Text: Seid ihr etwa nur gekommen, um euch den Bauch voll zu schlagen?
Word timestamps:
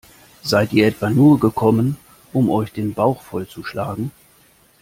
Seid 0.41 0.73
ihr 0.73 0.87
etwa 0.87 1.11
nur 1.11 1.39
gekommen, 1.39 1.95
um 2.33 2.49
euch 2.49 2.71
den 2.73 2.95
Bauch 2.95 3.21
voll 3.21 3.47
zu 3.47 3.63
schlagen? 3.63 4.09